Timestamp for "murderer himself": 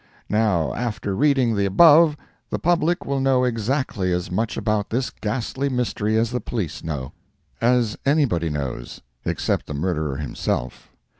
9.75-10.89